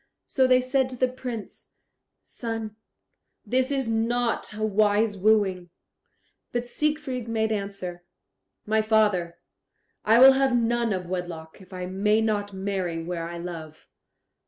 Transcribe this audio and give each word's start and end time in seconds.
So 0.25 0.47
they 0.47 0.61
said 0.61 0.89
to 0.89 0.95
the 0.95 1.07
Prince, 1.07 1.73
"Son, 2.19 2.75
this 3.45 3.69
is 3.69 3.87
not 3.87 4.51
a 4.51 4.65
wise 4.65 5.15
wooing." 5.15 5.69
But 6.51 6.65
Siegfried 6.65 7.27
made 7.27 7.51
answer, 7.51 8.03
"My 8.65 8.81
father, 8.81 9.37
I 10.03 10.17
will 10.17 10.33
have 10.33 10.57
none 10.57 10.91
of 10.91 11.05
wedlock, 11.05 11.61
if 11.61 11.71
I 11.71 11.85
may 11.85 12.19
not 12.19 12.51
marry 12.51 13.03
where 13.03 13.27
I 13.29 13.37
love." 13.37 13.85